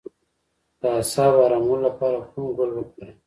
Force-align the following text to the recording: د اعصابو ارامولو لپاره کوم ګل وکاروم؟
د 0.79 0.81
اعصابو 0.97 1.39
ارامولو 1.45 1.83
لپاره 1.87 2.17
کوم 2.31 2.45
ګل 2.57 2.69
وکاروم؟ 2.73 3.15